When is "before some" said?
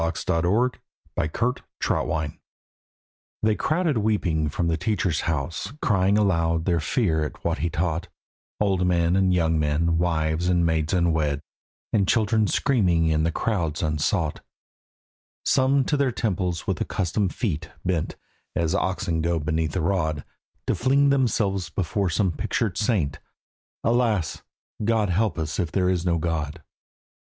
21.69-22.31